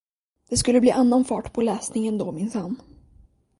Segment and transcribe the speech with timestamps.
[0.49, 2.81] Det skulle bli annan fart på läsningen då minsann.